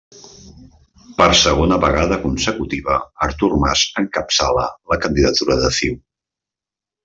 [1.19, 6.05] Per segona vegada consecutiva Artur Mas encapçala la candidatura de CiU.